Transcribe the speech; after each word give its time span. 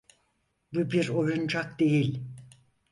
Bu 0.73 0.91
bir 0.91 1.09
oyuncak 1.09 1.79
değil. 1.79 2.21